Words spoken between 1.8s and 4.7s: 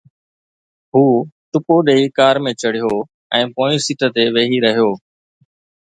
ڏئي ڪار ۾ چڙهيو ۽ پوئين سيٽ تي ويهي